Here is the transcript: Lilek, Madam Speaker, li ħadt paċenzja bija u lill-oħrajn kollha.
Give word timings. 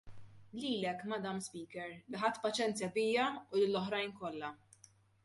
Lilek, 0.61 1.01
Madam 1.11 1.41
Speaker, 1.47 1.91
li 2.13 2.21
ħadt 2.21 2.39
paċenzja 2.47 2.89
bija 2.97 3.29
u 3.43 3.61
lill-oħrajn 3.61 4.15
kollha. 4.23 4.51